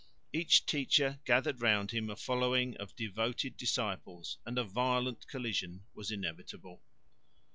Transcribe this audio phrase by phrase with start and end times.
[0.33, 6.09] Each teacher gathered round him a following of devoted disciples, and a violent collision was
[6.09, 6.81] inevitable.